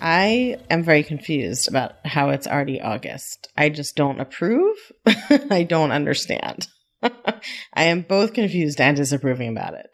[0.00, 3.48] I am very confused about how it's already August.
[3.56, 4.76] I just don't approve.
[5.50, 6.68] I don't understand.
[7.02, 9.88] I am both confused and disapproving about it.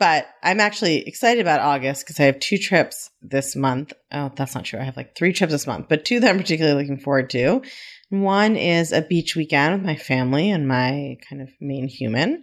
[0.00, 3.92] But I'm actually excited about August because I have two trips this month.
[4.12, 4.80] Oh, that's not true.
[4.80, 7.62] I have like three trips this month, but two that I'm particularly looking forward to.
[8.10, 12.42] One is a beach weekend with my family and my kind of main human.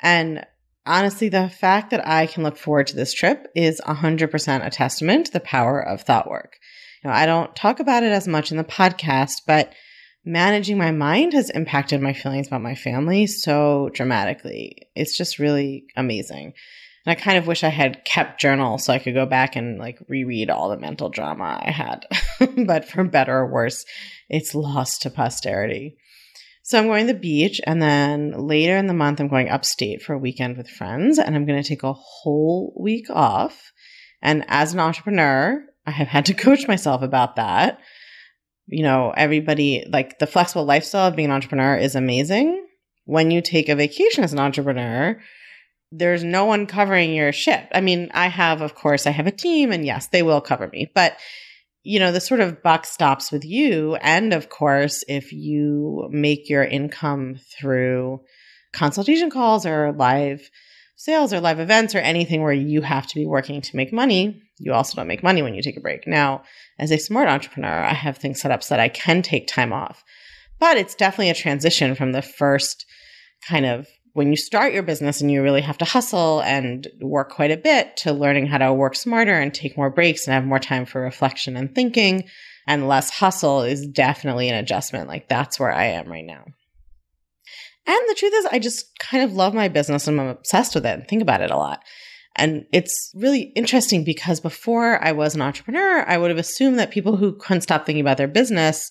[0.00, 0.46] And
[0.86, 5.26] honestly, the fact that I can look forward to this trip is 100% a testament
[5.26, 6.58] to the power of thought work.
[7.04, 9.72] Know, I don't talk about it as much in the podcast, but
[10.24, 14.88] managing my mind has impacted my feelings about my family so dramatically.
[14.96, 16.54] It's just really amazing.
[17.06, 19.78] And I kind of wish I had kept journal so I could go back and
[19.78, 22.06] like reread all the mental drama I had.
[22.66, 23.84] but for better or worse,
[24.30, 25.98] it's lost to posterity.
[26.66, 30.00] So I'm going to the beach and then later in the month I'm going upstate
[30.00, 33.70] for a weekend with friends and I'm going to take a whole week off.
[34.22, 37.80] And as an entrepreneur, I have had to coach myself about that.
[38.66, 42.66] You know, everybody like the flexible lifestyle of being an entrepreneur is amazing.
[43.04, 45.20] When you take a vacation as an entrepreneur,
[45.92, 47.68] there's no one covering your ship.
[47.74, 50.68] I mean, I have, of course, I have a team and yes, they will cover
[50.68, 51.18] me, but
[51.84, 53.94] you know, the sort of buck stops with you.
[53.96, 58.20] And of course, if you make your income through
[58.72, 60.50] consultation calls or live
[60.96, 64.42] sales or live events or anything where you have to be working to make money,
[64.58, 66.06] you also don't make money when you take a break.
[66.06, 66.42] Now,
[66.78, 69.72] as a smart entrepreneur, I have things set up so that I can take time
[69.72, 70.02] off.
[70.58, 72.86] But it's definitely a transition from the first
[73.46, 77.30] kind of when you start your business and you really have to hustle and work
[77.30, 80.44] quite a bit to learning how to work smarter and take more breaks and have
[80.44, 82.24] more time for reflection and thinking
[82.66, 85.08] and less hustle is definitely an adjustment.
[85.08, 86.44] Like that's where I am right now.
[87.86, 90.86] And the truth is, I just kind of love my business and I'm obsessed with
[90.86, 91.82] it and think about it a lot.
[92.36, 96.90] And it's really interesting because before I was an entrepreneur, I would have assumed that
[96.90, 98.90] people who couldn't stop thinking about their business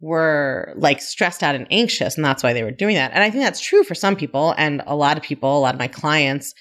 [0.00, 3.12] were like stressed out and anxious and that's why they were doing that.
[3.12, 5.74] And I think that's true for some people and a lot of people, a lot
[5.74, 6.54] of my clients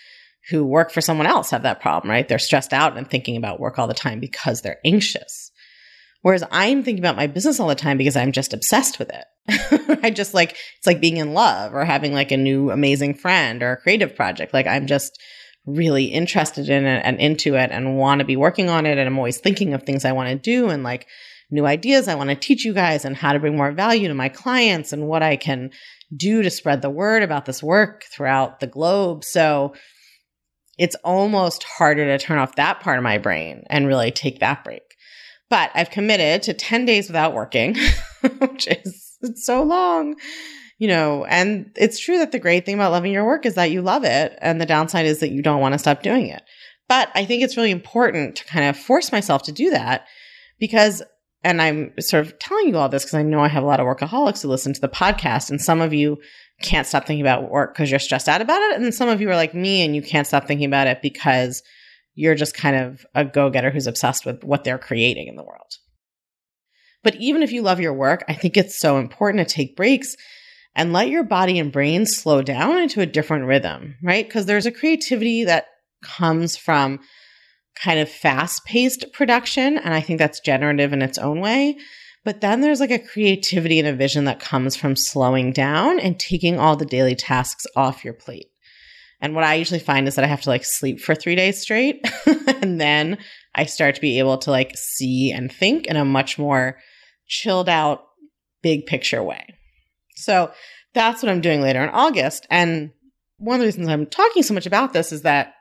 [0.50, 2.28] who work for someone else have that problem, right?
[2.28, 5.52] They're stressed out and thinking about work all the time because they're anxious.
[6.22, 10.00] Whereas I'm thinking about my business all the time because I'm just obsessed with it.
[10.04, 13.64] I just like, it's like being in love or having like a new amazing friend
[13.64, 14.54] or a creative project.
[14.54, 15.18] Like I'm just
[15.66, 18.98] really interested in it and into it and want to be working on it.
[18.98, 21.08] And I'm always thinking of things I want to do and like
[21.52, 24.14] new ideas I want to teach you guys and how to bring more value to
[24.14, 25.72] my clients and what I can
[26.16, 29.24] do to spread the word about this work throughout the globe.
[29.24, 29.74] So
[30.78, 34.64] it's almost harder to turn off that part of my brain and really take that
[34.64, 34.84] break.
[35.50, 37.76] But I've committed to 10 days without working,
[38.40, 40.16] which is so long,
[40.78, 43.72] you know, and it's true that the great thing about loving your work is that
[43.72, 44.38] you love it.
[44.42, 46.44] And the downside is that you don't want to stop doing it.
[46.88, 50.06] But I think it's really important to kind of force myself to do that
[50.60, 51.04] because
[51.44, 53.80] and I'm sort of telling you all this because I know I have a lot
[53.80, 56.18] of workaholics who listen to the podcast, and some of you
[56.62, 59.30] can't stop thinking about work because you're stressed out about it, and some of you
[59.30, 61.64] are like me and you can't stop thinking about it because
[62.16, 65.44] you're just kind of a go getter who's obsessed with what they're creating in the
[65.44, 65.78] world.
[67.02, 70.16] But even if you love your work, I think it's so important to take breaks
[70.76, 74.28] and let your body and brain slow down into a different rhythm, right?
[74.28, 75.68] Because there's a creativity that
[76.04, 77.00] comes from
[77.84, 79.78] kind of fast paced production.
[79.78, 81.78] And I think that's generative in its own way.
[82.26, 86.20] But then there's like a creativity and a vision that comes from slowing down and
[86.20, 88.48] taking all the daily tasks off your plate.
[89.22, 91.62] And what I usually find is that I have to like sleep for three days
[91.62, 92.06] straight.
[92.62, 93.18] and then
[93.56, 96.78] I start to be able to like see and think in a much more
[97.28, 98.04] chilled out,
[98.62, 99.46] big picture way.
[100.16, 100.52] So
[100.94, 102.46] that's what I'm doing later in August.
[102.50, 102.92] And
[103.38, 105.54] one of the reasons I'm talking so much about this is that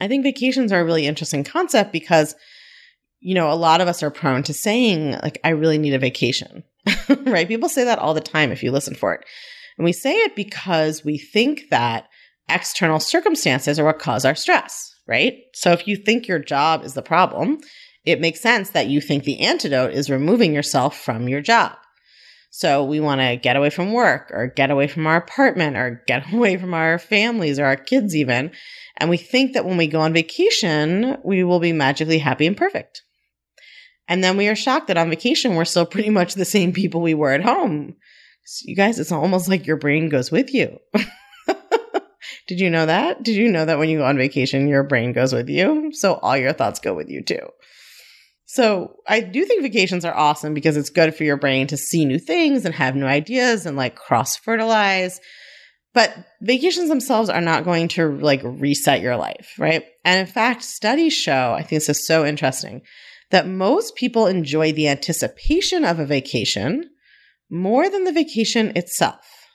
[0.00, 2.34] I think vacations are a really interesting concept because,
[3.20, 5.98] you know, a lot of us are prone to saying, like, I really need a
[5.98, 6.64] vacation,
[7.08, 7.48] right?
[7.48, 9.24] People say that all the time if you listen for it.
[9.76, 12.08] And we say it because we think that
[12.48, 15.34] external circumstances are what cause our stress, right?
[15.54, 17.60] So if you think your job is the problem,
[18.04, 21.76] it makes sense that you think the antidote is removing yourself from your job.
[22.60, 26.02] So we want to get away from work or get away from our apartment or
[26.06, 28.50] get away from our families or our kids even.
[28.98, 32.54] And we think that when we go on vacation, we will be magically happy and
[32.54, 33.00] perfect.
[34.08, 37.00] And then we are shocked that on vacation, we're still pretty much the same people
[37.00, 37.94] we were at home.
[38.44, 40.80] So you guys, it's almost like your brain goes with you.
[42.46, 43.22] Did you know that?
[43.22, 45.92] Did you know that when you go on vacation, your brain goes with you?
[45.94, 47.48] So all your thoughts go with you too.
[48.52, 52.04] So I do think vacations are awesome because it's good for your brain to see
[52.04, 55.20] new things and have new ideas and like cross fertilize.
[55.94, 59.84] But vacations themselves are not going to like reset your life, right?
[60.04, 62.82] And in fact, studies show, I think this is so interesting,
[63.30, 66.90] that most people enjoy the anticipation of a vacation
[67.50, 69.46] more than the vacation itself.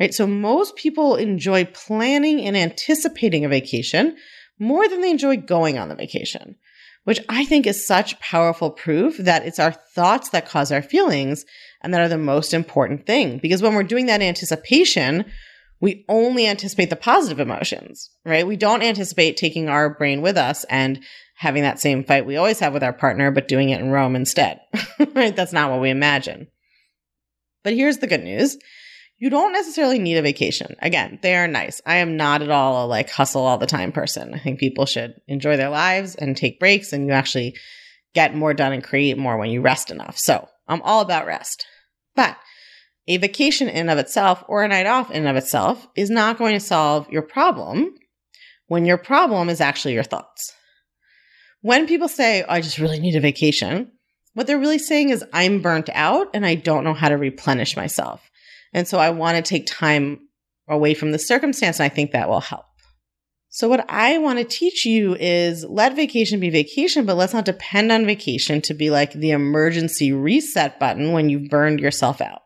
[0.00, 0.12] Right?
[0.12, 4.16] So most people enjoy planning and anticipating a vacation
[4.58, 6.56] more than they enjoy going on the vacation,
[7.08, 11.46] which I think is such powerful proof that it's our thoughts that cause our feelings
[11.80, 13.38] and that are the most important thing.
[13.38, 15.24] Because when we're doing that anticipation,
[15.80, 18.46] we only anticipate the positive emotions, right?
[18.46, 21.02] We don't anticipate taking our brain with us and
[21.34, 24.14] having that same fight we always have with our partner, but doing it in Rome
[24.14, 24.60] instead,
[25.14, 25.34] right?
[25.34, 26.48] That's not what we imagine.
[27.64, 28.58] But here's the good news
[29.18, 30.76] you don't necessarily need a vacation.
[30.80, 31.80] Again, they are nice.
[31.84, 34.32] I am not at all a like hustle all the time person.
[34.32, 37.56] I think people should enjoy their lives and take breaks and you actually
[38.14, 40.16] get more done and create more when you rest enough.
[40.16, 41.66] So I'm all about rest.
[42.14, 42.36] But
[43.08, 46.54] a vacation in of itself or a night off in of itself is not going
[46.54, 47.94] to solve your problem
[48.68, 50.54] when your problem is actually your thoughts.
[51.62, 53.90] When people say, oh, I just really need a vacation,
[54.34, 57.76] what they're really saying is I'm burnt out and I don't know how to replenish
[57.76, 58.22] myself.
[58.72, 60.20] And so I want to take time
[60.68, 61.80] away from the circumstance.
[61.80, 62.64] And I think that will help.
[63.50, 67.46] So what I want to teach you is let vacation be vacation, but let's not
[67.46, 72.42] depend on vacation to be like the emergency reset button when you've burned yourself out.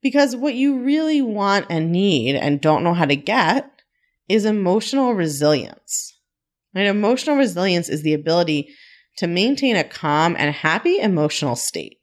[0.00, 3.68] Because what you really want and need and don't know how to get
[4.28, 6.16] is emotional resilience.
[6.74, 8.68] And emotional resilience is the ability
[9.18, 11.99] to maintain a calm and happy emotional state.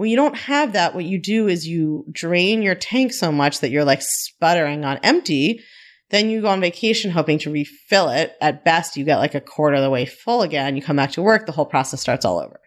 [0.00, 3.60] When you don't have that, what you do is you drain your tank so much
[3.60, 5.60] that you're like sputtering on empty.
[6.08, 8.34] Then you go on vacation hoping to refill it.
[8.40, 10.74] At best, you get like a quarter of the way full again.
[10.74, 12.58] You come back to work, the whole process starts all over.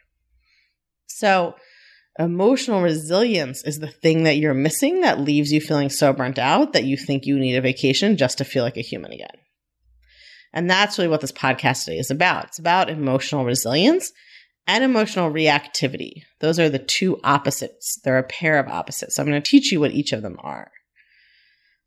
[1.07, 1.56] So,
[2.19, 6.74] emotional resilience is the thing that you're missing that leaves you feeling so burnt out
[6.74, 9.39] that you think you need a vacation just to feel like a human again.
[10.53, 12.45] And that's really what this podcast today is about.
[12.45, 14.12] It's about emotional resilience
[14.68, 16.24] and emotional reactivity.
[16.39, 18.00] Those are the two opposites.
[18.04, 19.15] They're a pair of opposites.
[19.15, 20.71] So I'm going to teach you what each of them are.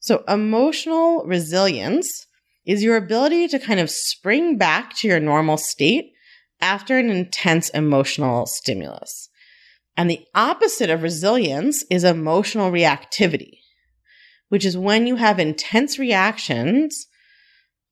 [0.01, 2.27] So emotional resilience
[2.65, 6.13] is your ability to kind of spring back to your normal state
[6.61, 9.29] after an intense emotional stimulus.
[9.97, 13.59] And the opposite of resilience is emotional reactivity,
[14.49, 17.07] which is when you have intense reactions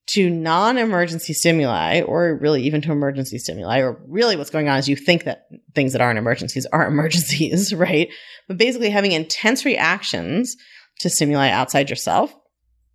[0.06, 4.88] to non-emergency stimuli or really even to emergency stimuli or really what's going on is
[4.88, 8.08] you think that things that aren't emergencies are emergencies right?
[8.48, 10.56] But basically having intense reactions
[11.00, 12.34] to stimuli outside yourself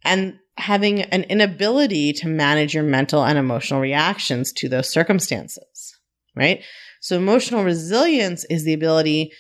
[0.04, 6.00] and having an inability to manage your mental and emotional reactions to those circumstances
[6.36, 6.64] right?
[7.02, 9.32] So emotional resilience is the ability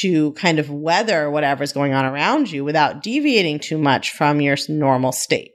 [0.00, 4.56] to kind of weather whatever's going on around you without deviating too much from your
[4.68, 5.52] normal state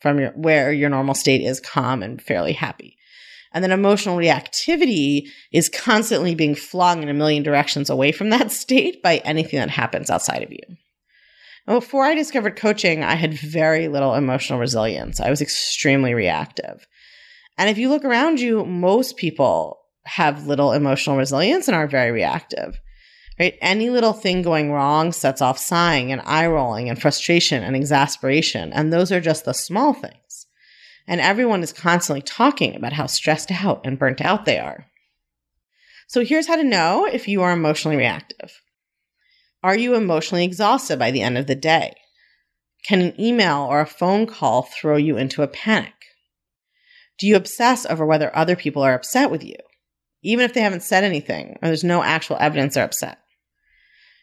[0.00, 2.96] from your, where your normal state is calm and fairly happy.
[3.52, 8.50] And then emotional reactivity is constantly being flung in a million directions away from that
[8.52, 10.76] state by anything that happens outside of you.
[11.66, 15.20] And before I discovered coaching, I had very little emotional resilience.
[15.20, 16.86] I was extremely reactive.
[17.58, 22.10] And if you look around you, most people have little emotional resilience and are very
[22.10, 22.80] reactive
[23.38, 23.56] right?
[23.60, 28.72] Any little thing going wrong sets off sighing and eye rolling and frustration and exasperation.
[28.72, 30.46] And those are just the small things.
[31.06, 34.86] And everyone is constantly talking about how stressed out and burnt out they are.
[36.06, 38.60] So here's how to know if you are emotionally reactive.
[39.62, 41.94] Are you emotionally exhausted by the end of the day?
[42.84, 45.92] Can an email or a phone call throw you into a panic?
[47.18, 49.56] Do you obsess over whether other people are upset with you,
[50.22, 53.18] even if they haven't said anything or there's no actual evidence they're upset?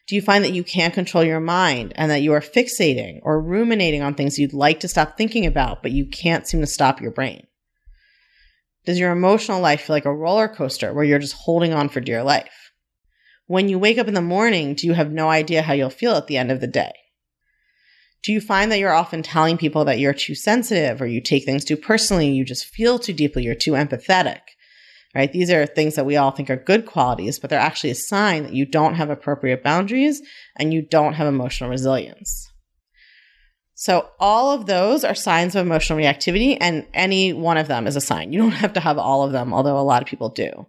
[0.07, 3.41] Do you find that you can't control your mind and that you are fixating or
[3.41, 7.01] ruminating on things you'd like to stop thinking about, but you can't seem to stop
[7.01, 7.45] your brain?
[8.85, 11.99] Does your emotional life feel like a roller coaster where you're just holding on for
[11.99, 12.71] dear life?
[13.47, 16.15] When you wake up in the morning, do you have no idea how you'll feel
[16.15, 16.93] at the end of the day?
[18.23, 21.43] Do you find that you're often telling people that you're too sensitive or you take
[21.43, 24.39] things too personally, you just feel too deeply, you're too empathetic?
[25.15, 25.31] Right?
[25.31, 28.43] These are things that we all think are good qualities, but they're actually a sign
[28.43, 30.21] that you don't have appropriate boundaries
[30.55, 32.51] and you don't have emotional resilience.
[33.73, 37.95] So all of those are signs of emotional reactivity and any one of them is
[37.95, 38.33] a sign.
[38.33, 40.65] You don't have to have all of them, although a lot of people do.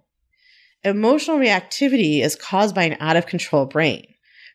[0.85, 4.07] Emotional reactivity is caused by an out of control brain.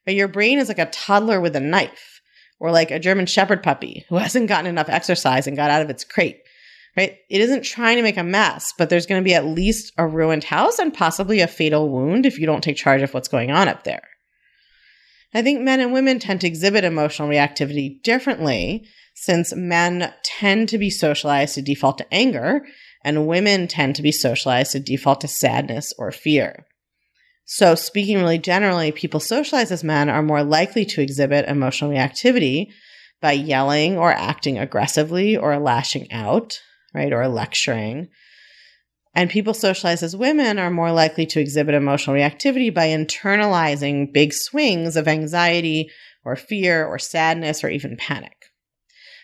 [0.05, 2.21] But your brain is like a toddler with a knife
[2.59, 5.89] or like a German shepherd puppy who hasn't gotten enough exercise and got out of
[5.89, 6.42] its crate.
[6.95, 7.17] Right?
[7.29, 10.07] It isn't trying to make a mess, but there's going to be at least a
[10.07, 13.49] ruined house and possibly a fatal wound if you don't take charge of what's going
[13.49, 14.03] on up there.
[15.33, 18.85] I think men and women tend to exhibit emotional reactivity differently
[19.15, 22.63] since men tend to be socialized to default to anger
[23.03, 26.65] and women tend to be socialized to default to sadness or fear.
[27.45, 32.67] So, speaking really generally, people socialized as men are more likely to exhibit emotional reactivity
[33.21, 36.61] by yelling or acting aggressively or lashing out,
[36.93, 38.09] right, or lecturing.
[39.15, 44.33] And people socialized as women are more likely to exhibit emotional reactivity by internalizing big
[44.33, 45.89] swings of anxiety
[46.25, 48.35] or fear or sadness or even panic.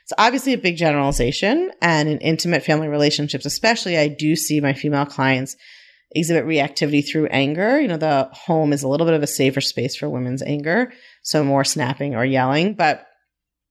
[0.04, 4.74] It's obviously a big generalization, and in intimate family relationships, especially, I do see my
[4.74, 5.56] female clients
[6.12, 7.80] exhibit reactivity through anger.
[7.80, 10.92] You know, the home is a little bit of a safer space for women's anger,
[11.22, 12.74] so more snapping or yelling.
[12.74, 13.06] But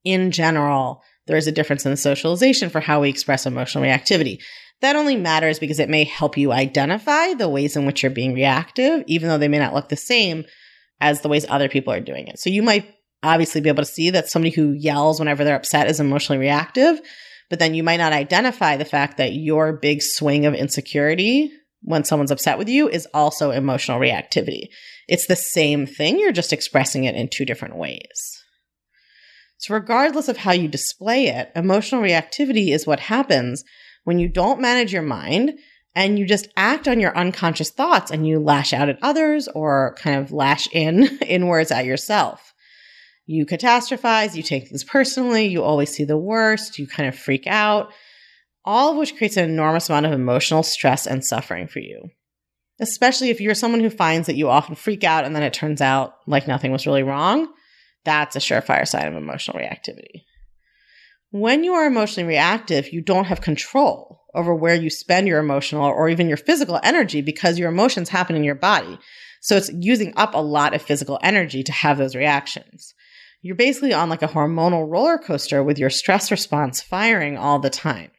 [0.05, 4.39] in general, there is a difference in the socialization for how we express emotional reactivity.
[4.81, 8.35] That only matters because it may help you identify the ways in which you're being
[8.35, 10.45] reactive, even though they may not look the same
[11.01, 12.39] as the ways other people are doing it.
[12.39, 12.93] So you might
[13.23, 17.01] obviously be able to see that somebody who yells whenever they're upset is emotionally reactive,
[17.51, 21.51] but then you might not identify the fact that your big swing of insecurity
[21.83, 24.69] when someone's upset with you is also emotional reactivity.
[25.09, 28.45] It's the same thing, you're just expressing it in two different ways.
[29.59, 33.65] So, regardless of how you display it, emotional reactivity is what happens
[34.05, 35.59] when you don't manage your mind
[35.95, 39.97] and you just act on your unconscious thoughts and you lash out at others or
[39.99, 42.55] kind of lash in inwards at yourself
[43.29, 47.47] you catastrophize, you take things personally, you always see the worst, you kind of freak
[47.47, 47.93] out,
[48.65, 52.09] all of which creates an enormous amount of emotional stress and suffering for you.
[52.81, 55.83] Especially if you're someone who finds that you often freak out and then it turns
[55.83, 57.49] out like nothing was really wrong,
[58.05, 60.25] that's a surefire sign of emotional reactivity.
[61.31, 65.85] When you are emotionally reactive, you don't have control over where you spend your emotional
[65.85, 68.99] or even your physical energy because your emotions happen in your body.
[69.41, 72.95] So it's using up a lot of physical energy to have those reactions
[73.41, 77.71] you're basically on like a hormonal roller coaster with your stress response firing all the
[77.71, 78.11] time.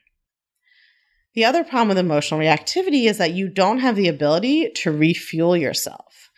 [1.36, 5.56] The other problem with emotional reactivity is that you don't have the ability to refuel
[5.56, 6.32] yourself.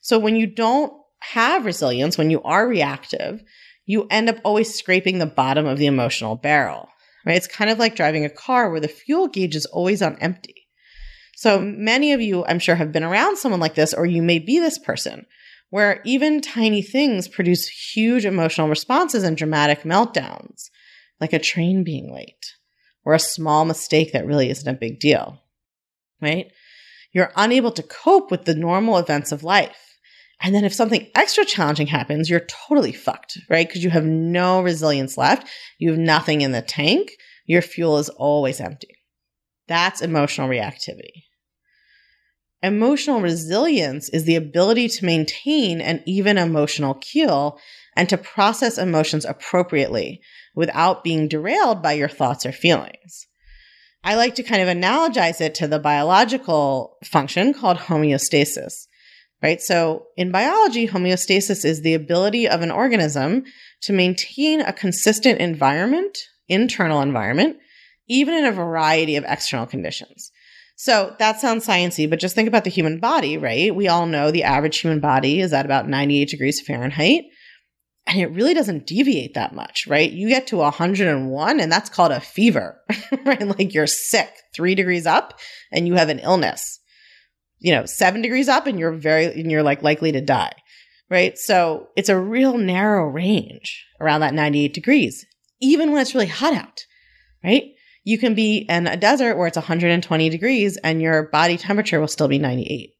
[0.00, 3.42] So when you don't have resilience, when you are reactive,
[3.86, 6.88] you end up always scraping the bottom of the emotional barrel,
[7.26, 7.36] right?
[7.36, 10.68] It's kind of like driving a car where the fuel gauge is always on empty.
[11.36, 14.38] So many of you, I'm sure, have been around someone like this, or you may
[14.38, 15.26] be this person
[15.70, 20.68] where even tiny things produce huge emotional responses and dramatic meltdowns,
[21.18, 22.54] like a train being late
[23.04, 25.40] or a small mistake that really isn't a big deal,
[26.20, 26.52] right?
[27.12, 29.91] You're unable to cope with the normal events of life.
[30.42, 33.66] And then if something extra challenging happens, you're totally fucked, right?
[33.66, 35.48] Because you have no resilience left.
[35.78, 37.12] You have nothing in the tank.
[37.46, 38.96] Your fuel is always empty.
[39.68, 41.22] That's emotional reactivity.
[42.62, 47.58] Emotional resilience is the ability to maintain an even emotional keel
[47.96, 50.20] and to process emotions appropriately
[50.54, 53.26] without being derailed by your thoughts or feelings.
[54.04, 58.86] I like to kind of analogize it to the biological function called homeostasis,
[59.42, 59.60] right?
[59.60, 63.44] So in biology, homeostasis is the ability of an organism
[63.82, 66.18] to maintain a consistent environment,
[66.48, 67.56] internal environment,
[68.08, 70.30] even in a variety of external conditions.
[70.76, 73.74] So that sounds sciencey, but just think about the human body, right?
[73.74, 77.24] We all know the average human body is at about 98 degrees Fahrenheit.
[78.06, 80.10] And it really doesn't deviate that much, right?
[80.10, 82.80] You get to 101 and that's called a fever,
[83.24, 83.46] right?
[83.46, 85.38] Like you're sick, three degrees up
[85.70, 86.80] and you have an illness.
[87.62, 90.52] You know, seven degrees up and you're very, and you're like likely to die,
[91.08, 91.38] right?
[91.38, 95.24] So it's a real narrow range around that 98 degrees,
[95.60, 96.84] even when it's really hot out,
[97.44, 97.70] right?
[98.04, 102.08] You can be in a desert where it's 120 degrees and your body temperature will
[102.08, 102.90] still be 98.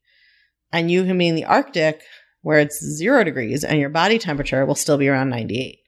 [0.73, 2.01] And you can be in the Arctic
[2.43, 5.79] where it's zero degrees and your body temperature will still be around 98.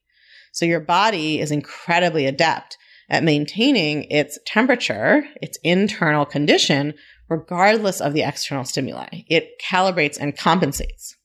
[0.52, 2.76] So your body is incredibly adept
[3.08, 6.94] at maintaining its temperature, its internal condition,
[7.28, 9.22] regardless of the external stimuli.
[9.28, 11.16] It calibrates and compensates.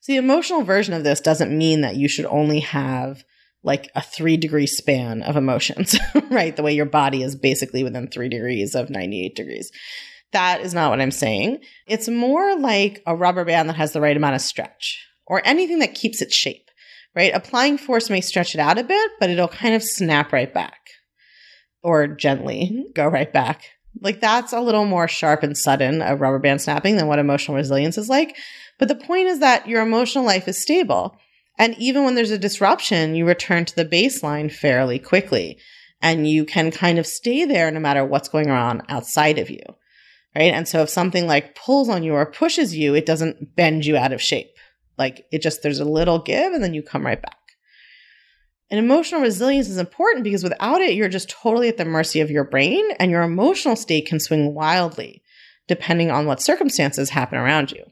[0.00, 3.24] So the emotional version of this doesn't mean that you should only have
[3.62, 5.98] like a three degree span of emotions,
[6.30, 6.56] right?
[6.56, 9.70] The way your body is basically within three degrees of 98 degrees.
[10.32, 11.58] That is not what I'm saying.
[11.86, 15.80] It's more like a rubber band that has the right amount of stretch or anything
[15.80, 16.70] that keeps its shape,
[17.14, 17.34] right?
[17.34, 20.78] Applying force may stretch it out a bit, but it'll kind of snap right back
[21.82, 23.64] or gently go right back
[24.00, 27.56] Like that's a little more sharp and sudden a rubber band snapping than what emotional
[27.56, 28.36] resilience is like.
[28.78, 31.16] But the point is that your emotional life is stable.
[31.58, 35.58] And even when there's a disruption, you return to the baseline fairly quickly
[36.00, 39.62] and you can kind of stay there no matter what's going on outside of you.
[40.34, 40.54] Right.
[40.54, 43.96] And so if something like pulls on you or pushes you, it doesn't bend you
[43.96, 44.52] out of shape.
[44.96, 47.39] Like it just, there's a little give and then you come right back.
[48.70, 52.30] And emotional resilience is important because without it, you're just totally at the mercy of
[52.30, 55.22] your brain and your emotional state can swing wildly
[55.66, 57.84] depending on what circumstances happen around you.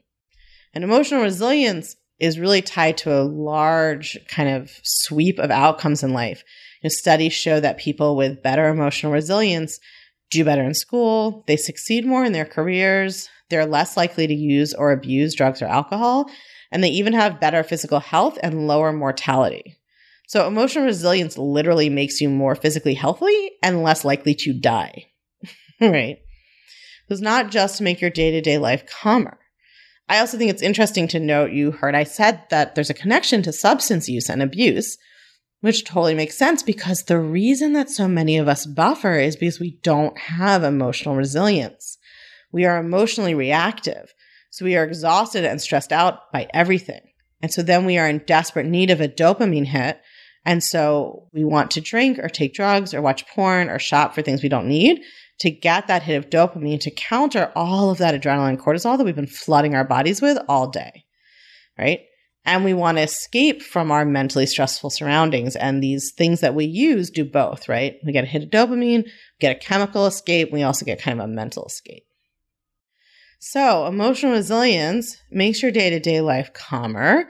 [0.73, 6.11] And emotional resilience is really tied to a large kind of sweep of outcomes in
[6.11, 6.43] life.
[6.81, 9.79] You know, studies show that people with better emotional resilience
[10.29, 14.73] do better in school, they succeed more in their careers, they're less likely to use
[14.73, 16.29] or abuse drugs or alcohol,
[16.71, 19.78] and they even have better physical health and lower mortality.
[20.29, 25.07] So emotional resilience literally makes you more physically healthy and less likely to die.
[25.81, 26.19] right?
[27.09, 29.39] It's not just to make your day to day life calmer.
[30.07, 33.41] I also think it's interesting to note you heard I said that there's a connection
[33.41, 34.99] to substance use and abuse,
[35.61, 39.59] which totally makes sense because the reason that so many of us buffer is because
[39.59, 41.97] we don't have emotional resilience.
[42.51, 44.13] We are emotionally reactive.
[44.51, 47.01] So we are exhausted and stressed out by everything.
[47.41, 49.99] And so then we are in desperate need of a dopamine hit
[50.45, 54.21] and so we want to drink or take drugs or watch porn or shop for
[54.21, 55.01] things we don't need
[55.39, 59.05] to get that hit of dopamine to counter all of that adrenaline and cortisol that
[59.05, 61.05] we've been flooding our bodies with all day.
[61.77, 62.01] Right.
[62.45, 65.55] And we want to escape from our mentally stressful surroundings.
[65.55, 67.95] And these things that we use do both, right?
[68.05, 69.07] We get a hit of dopamine,
[69.39, 72.03] get a chemical escape, we also get kind of a mental escape.
[73.41, 77.29] So, emotional resilience makes your day to day life calmer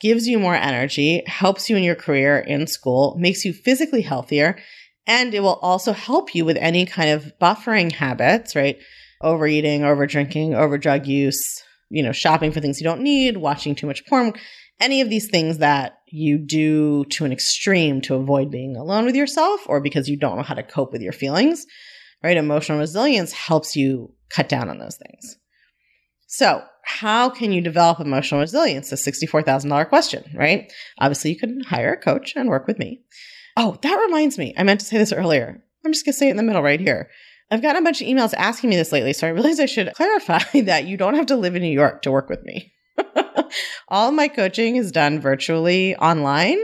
[0.00, 4.58] gives you more energy, helps you in your career in school, makes you physically healthier,
[5.06, 8.78] and it will also help you with any kind of buffering habits, right?
[9.20, 13.74] Overeating, over drinking, over drug use, you know, shopping for things you don't need, watching
[13.74, 14.34] too much porn,
[14.80, 19.16] any of these things that you do to an extreme to avoid being alone with
[19.16, 21.66] yourself or because you don't know how to cope with your feelings,
[22.22, 22.36] right?
[22.36, 25.36] Emotional resilience helps you cut down on those things.
[26.26, 28.90] So, how can you develop emotional resilience?
[28.90, 30.72] A $64,000 question, right?
[30.98, 33.02] Obviously, you can hire a coach and work with me.
[33.58, 34.54] Oh, that reminds me.
[34.56, 35.62] I meant to say this earlier.
[35.84, 37.10] I'm just going to say it in the middle right here.
[37.50, 39.92] I've gotten a bunch of emails asking me this lately, so I realized I should
[39.96, 42.72] clarify that you don't have to live in New York to work with me.
[43.88, 46.58] All my coaching is done virtually online.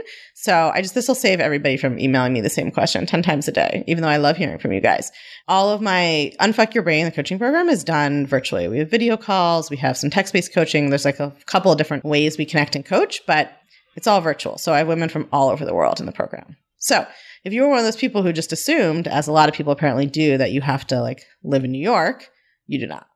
[0.45, 3.47] So I just, this will save everybody from emailing me the same question 10 times
[3.47, 5.11] a day, even though I love hearing from you guys.
[5.47, 8.67] All of my Unfuck Your Brain, the coaching program is done virtually.
[8.67, 9.71] We have video calls.
[9.71, 10.91] We have some text based coaching.
[10.91, 13.53] There's like a couple of different ways we connect and coach, but
[13.95, 14.59] it's all virtual.
[14.59, 16.55] So I have women from all over the world in the program.
[16.77, 17.07] So
[17.43, 19.73] if you were one of those people who just assumed, as a lot of people
[19.73, 22.29] apparently do, that you have to like live in New York,
[22.67, 23.07] you do not.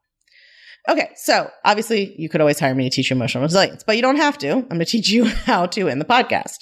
[0.87, 4.01] Okay, so obviously you could always hire me to teach you emotional resilience, but you
[4.01, 4.49] don't have to.
[4.49, 6.55] I'm going to teach you how to in the podcast.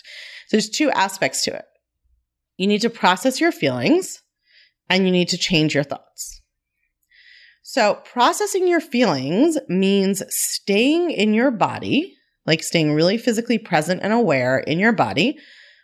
[0.52, 1.66] There's two aspects to it.
[2.58, 4.22] You need to process your feelings
[4.90, 6.42] and you need to change your thoughts.
[7.64, 14.14] So processing your feelings means staying in your body, like staying really physically present and
[14.14, 15.38] aware in your body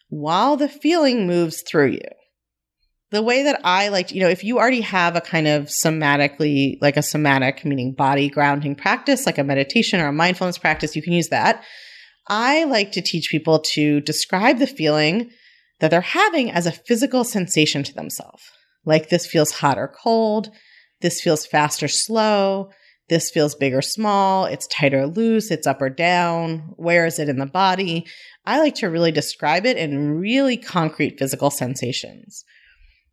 [0.10, 2.10] while the feeling moves through you
[3.14, 6.80] the way that I like, you know, if you already have a kind of somatically,
[6.82, 11.04] like a somatic, meaning body grounding practice, like a meditation or a mindfulness practice, you
[11.04, 11.64] can use that.
[12.28, 15.32] I like to teach people to describe the feeling
[15.80, 18.44] that they're having as a physical sensation to themselves.
[18.86, 20.50] Like this feels hot or cold.
[21.02, 22.70] This feels fast or slow.
[23.10, 24.46] This feels big or small.
[24.46, 25.52] It's tight or loose.
[25.52, 26.74] It's up or down.
[26.78, 28.06] Where is it in the body?
[28.46, 32.44] I like to really describe it in really concrete physical sensations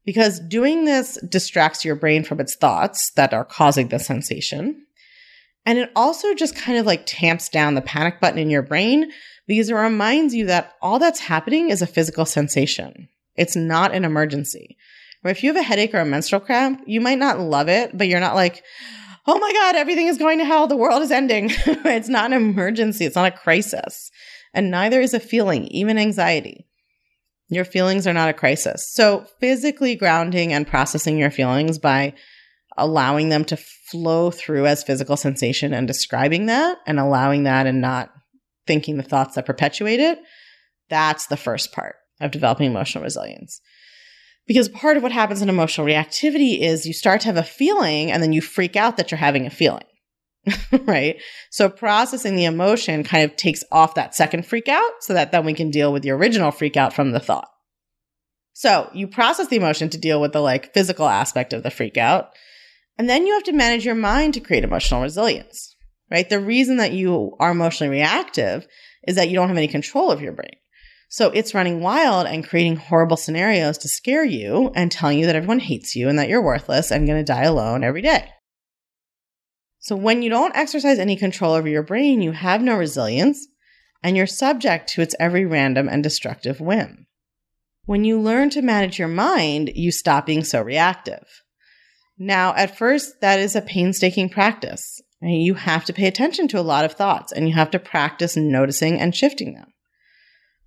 [0.05, 4.87] because doing this distracts your brain from its thoughts that are causing the sensation.
[5.66, 9.11] And it also just kind of like tamps down the panic button in your brain
[9.46, 13.09] because it reminds you that all that's happening is a physical sensation.
[13.37, 14.77] It's not an emergency.
[15.25, 18.09] If you have a headache or a menstrual cramp, you might not love it, but
[18.09, 18.64] you're not like,
[19.27, 20.66] oh my God, everything is going to hell.
[20.66, 21.51] The world is ending.
[21.66, 23.05] it's not an emergency.
[23.05, 24.11] It's not a crisis.
[24.55, 26.66] And neither is a feeling, even anxiety.
[27.49, 28.88] Your feelings are not a crisis.
[28.92, 32.14] So physically grounding and processing your feelings by
[32.76, 37.80] allowing them to flow through as physical sensation and describing that and allowing that and
[37.80, 38.11] not
[38.66, 40.18] thinking the thoughts that perpetuate it.
[40.88, 43.61] That's the first part of developing emotional resilience.
[44.46, 48.11] Because part of what happens in emotional reactivity is you start to have a feeling
[48.11, 49.85] and then you freak out that you're having a feeling.
[50.85, 51.20] right?
[51.50, 55.44] So processing the emotion kind of takes off that second freak out so that then
[55.44, 57.48] we can deal with the original freak out from the thought.
[58.52, 61.96] So you process the emotion to deal with the like physical aspect of the freak
[61.96, 62.30] out.
[63.00, 65.74] And then you have to manage your mind to create emotional resilience,
[66.10, 66.28] right?
[66.28, 68.66] The reason that you are emotionally reactive
[69.08, 70.56] is that you don't have any control of your brain.
[71.08, 75.34] So it's running wild and creating horrible scenarios to scare you and telling you that
[75.34, 78.28] everyone hates you and that you're worthless and going to die alone every day.
[79.78, 83.48] So when you don't exercise any control over your brain, you have no resilience
[84.02, 87.06] and you're subject to its every random and destructive whim.
[87.86, 91.24] When you learn to manage your mind, you stop being so reactive.
[92.22, 95.00] Now, at first, that is a painstaking practice.
[95.22, 98.37] You have to pay attention to a lot of thoughts and you have to practice
[98.37, 99.72] noticing and shifting them.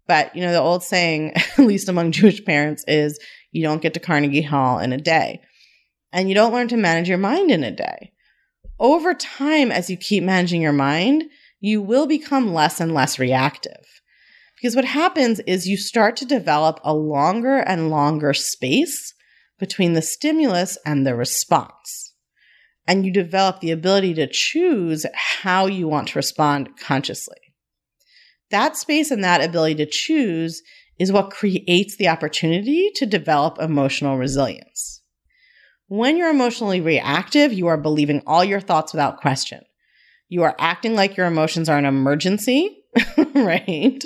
[0.07, 3.19] But, you know, the old saying, at least among Jewish parents, is
[3.51, 5.41] you don't get to Carnegie Hall in a day.
[6.11, 8.13] And you don't learn to manage your mind in a day.
[8.79, 11.25] Over time, as you keep managing your mind,
[11.59, 14.01] you will become less and less reactive.
[14.55, 19.13] Because what happens is you start to develop a longer and longer space
[19.59, 22.13] between the stimulus and the response.
[22.87, 27.37] And you develop the ability to choose how you want to respond consciously.
[28.51, 30.61] That space and that ability to choose
[30.99, 35.01] is what creates the opportunity to develop emotional resilience.
[35.87, 39.61] When you're emotionally reactive, you are believing all your thoughts without question.
[40.29, 42.83] You are acting like your emotions are an emergency,
[43.35, 44.03] right?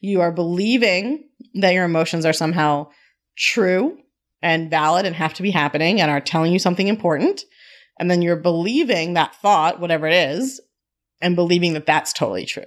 [0.00, 2.88] You are believing that your emotions are somehow
[3.36, 3.96] true
[4.42, 7.44] and valid and have to be happening and are telling you something important.
[7.98, 10.60] And then you're believing that thought, whatever it is,
[11.20, 12.64] and believing that that's totally true.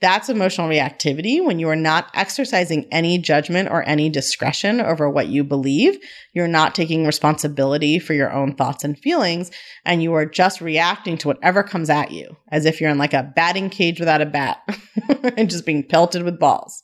[0.00, 5.28] That's emotional reactivity when you are not exercising any judgment or any discretion over what
[5.28, 5.98] you believe.
[6.34, 9.50] You're not taking responsibility for your own thoughts and feelings,
[9.84, 13.14] and you are just reacting to whatever comes at you as if you're in like
[13.14, 14.62] a batting cage without a bat
[15.36, 16.82] and just being pelted with balls.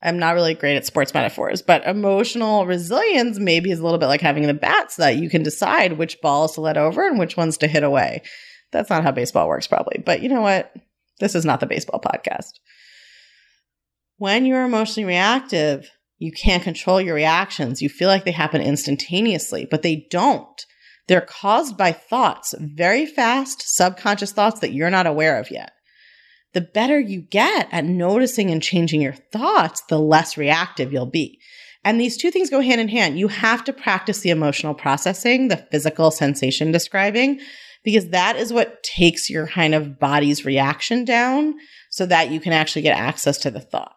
[0.00, 4.06] I'm not really great at sports metaphors, but emotional resilience maybe is a little bit
[4.06, 7.18] like having the bat so that you can decide which balls to let over and
[7.18, 8.22] which ones to hit away.
[8.70, 10.00] That's not how baseball works, probably.
[10.04, 10.72] But you know what?
[11.18, 12.52] This is not the baseball podcast.
[14.18, 17.82] When you're emotionally reactive, you can't control your reactions.
[17.82, 20.64] You feel like they happen instantaneously, but they don't.
[21.08, 25.72] They're caused by thoughts, very fast subconscious thoughts that you're not aware of yet.
[26.54, 31.40] The better you get at noticing and changing your thoughts, the less reactive you'll be.
[31.84, 33.18] And these two things go hand in hand.
[33.18, 37.40] You have to practice the emotional processing, the physical sensation describing,
[37.84, 41.54] because that is what takes your kind of body's reaction down
[41.90, 43.94] so that you can actually get access to the thought.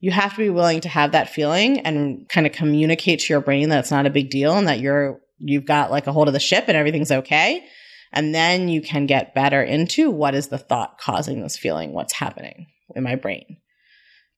[0.00, 3.40] You have to be willing to have that feeling and kind of communicate to your
[3.40, 6.28] brain that it's not a big deal and that you're you've got like a hold
[6.28, 7.64] of the ship and everything's okay.
[8.12, 12.14] And then you can get better into what is the thought causing this feeling, what's
[12.14, 13.58] happening in my brain.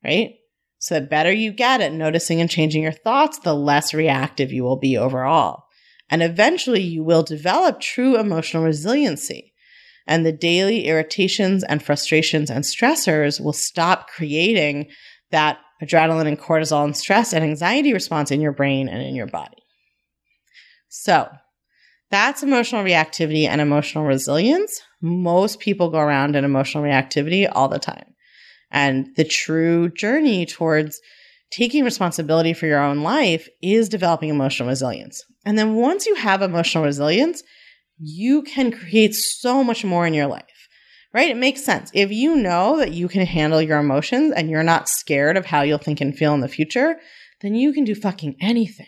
[0.05, 0.35] Right?
[0.79, 4.65] So the better you get at noticing and changing your thoughts, the less reactive you
[4.65, 5.65] will be overall.
[6.09, 9.53] And eventually you will develop true emotional resiliency.
[10.07, 14.89] And the daily irritations and frustrations and stressors will stop creating
[15.31, 19.29] that adrenaline and cortisol and stress and anxiety response in your brain and in your
[19.29, 19.63] body.
[20.89, 21.31] So
[22.11, 24.81] that's emotional reactivity and emotional resilience.
[25.01, 28.15] Most people go around in emotional reactivity all the time.
[28.71, 31.01] And the true journey towards
[31.51, 35.25] taking responsibility for your own life is developing emotional resilience.
[35.45, 37.43] And then once you have emotional resilience,
[37.99, 40.69] you can create so much more in your life,
[41.13, 41.29] right?
[41.29, 41.91] It makes sense.
[41.93, 45.63] If you know that you can handle your emotions and you're not scared of how
[45.63, 46.97] you'll think and feel in the future,
[47.41, 48.87] then you can do fucking anything,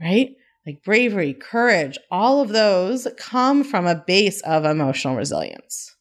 [0.00, 0.30] right?
[0.66, 5.96] Like bravery, courage, all of those come from a base of emotional resilience.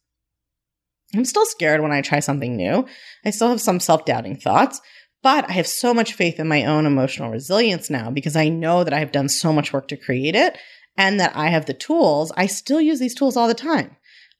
[1.15, 2.86] I'm still scared when I try something new.
[3.26, 4.82] I still have some self doubting thoughts,
[5.24, 8.84] but I have so much faith in my own emotional resilience now because I know
[8.84, 10.58] that I have done so much work to create it
[10.98, 12.32] and that I have the tools.
[12.36, 13.95] I still use these tools all the time.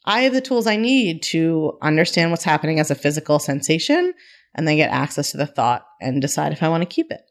[0.06, 4.14] I have the tools I need to understand what's happening as a physical sensation
[4.56, 7.22] and then get access to the thought and decide if I want to keep it.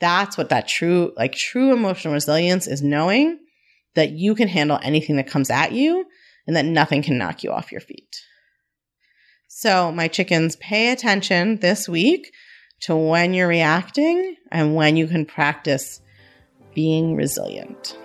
[0.00, 3.38] That's what that true, like true emotional resilience is knowing
[3.94, 6.06] that you can handle anything that comes at you
[6.46, 8.16] and that nothing can knock you off your feet.
[9.48, 12.32] So, my chickens, pay attention this week
[12.82, 16.00] to when you're reacting and when you can practice
[16.74, 17.98] being resilient.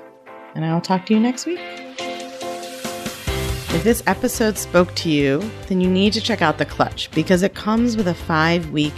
[0.56, 1.60] And I'll talk to you next week.
[3.76, 7.44] If this episode spoke to you, then you need to check out The Clutch because
[7.44, 8.94] it comes with a five week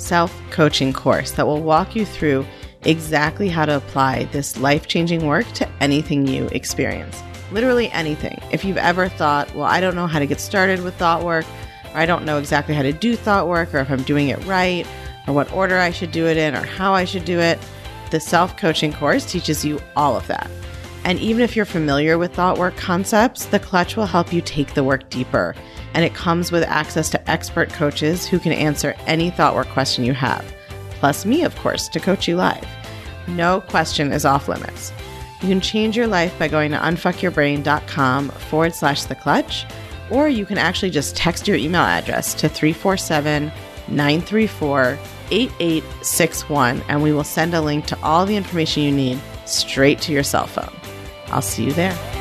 [0.00, 2.46] self coaching course that will walk you through
[2.84, 7.22] exactly how to apply this life changing work to anything you experience.
[7.52, 8.40] Literally anything.
[8.50, 11.44] If you've ever thought, well, I don't know how to get started with thought work,
[11.92, 14.42] or I don't know exactly how to do thought work, or if I'm doing it
[14.46, 14.86] right,
[15.26, 17.58] or what order I should do it in or how I should do it,
[18.10, 20.50] The self coaching course teaches you all of that.
[21.04, 24.74] And even if you're familiar with thought work concepts, the clutch will help you take
[24.74, 25.54] the work deeper.
[25.94, 30.04] And it comes with access to expert coaches who can answer any thought work question
[30.04, 30.44] you have,
[30.92, 32.66] plus me, of course, to coach you live.
[33.26, 34.92] No question is off limits.
[35.42, 39.64] You can change your life by going to unfuckyourbrain.com forward slash the clutch,
[40.10, 43.50] or you can actually just text your email address to 347
[43.88, 44.98] 934
[45.30, 50.12] 8861, and we will send a link to all the information you need straight to
[50.12, 50.79] your cell phone.
[51.32, 52.19] I'll see you there.